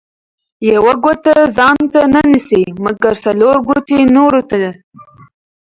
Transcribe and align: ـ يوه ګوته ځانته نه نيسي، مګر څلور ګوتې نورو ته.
ـ 0.37 0.67
يوه 0.71 0.93
ګوته 1.03 1.35
ځانته 1.57 2.01
نه 2.13 2.21
نيسي، 2.29 2.63
مګر 2.83 3.13
څلور 3.25 3.55
ګوتې 3.67 3.97
نورو 4.15 4.41
ته. 4.49 4.61